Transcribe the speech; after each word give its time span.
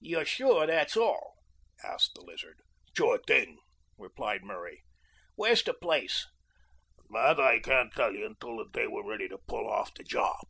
"You're 0.00 0.26
sure 0.26 0.66
dat's 0.66 0.98
all?" 0.98 1.36
asked 1.82 2.12
the 2.14 2.20
Lizard. 2.20 2.60
"Sure 2.94 3.16
thing!" 3.26 3.56
replied 3.96 4.44
Murray. 4.44 4.84
"Where's 5.34 5.62
de 5.62 5.72
place?" 5.72 6.26
"Dat 7.10 7.40
I 7.40 7.60
can't 7.60 7.90
tell 7.90 8.12
you 8.12 8.26
until 8.26 8.58
the 8.58 8.68
day 8.70 8.86
we're 8.86 9.02
ready 9.08 9.28
to 9.30 9.38
pull 9.48 9.66
off 9.66 9.94
de 9.94 10.04
job." 10.04 10.44